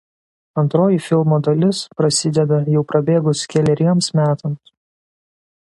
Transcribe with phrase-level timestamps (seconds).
[0.61, 4.77] Antroji filmo dalis prasideda jau prabėgus keleriems metams.